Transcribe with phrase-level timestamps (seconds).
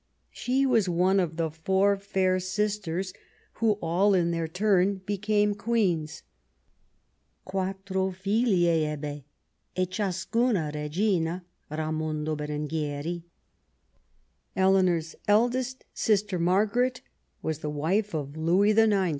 [0.31, 3.13] She Avas one of four fair sisters,
[3.61, 6.23] who all in their turn became queens."
[7.45, 9.23] Quattro figlie ebbe,
[9.75, 13.21] e ciascuna regina, Eamondo Beringliieri."
[14.55, 15.61] Eleanor's elder
[15.93, 17.01] sister Margaret
[17.43, 19.09] was the wife of Louis IX.